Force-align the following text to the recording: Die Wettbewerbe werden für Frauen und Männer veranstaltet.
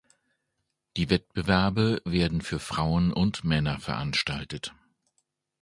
Die 0.97 1.11
Wettbewerbe 1.11 2.01
werden 2.05 2.41
für 2.41 2.57
Frauen 2.57 3.13
und 3.13 3.43
Männer 3.43 3.79
veranstaltet. 3.79 4.73